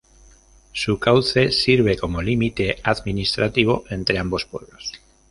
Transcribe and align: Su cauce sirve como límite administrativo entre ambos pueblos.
Su 0.73 0.97
cauce 0.97 1.51
sirve 1.51 1.95
como 1.95 2.23
límite 2.23 2.77
administrativo 2.83 3.83
entre 3.91 4.17
ambos 4.17 4.45
pueblos. 4.45 4.93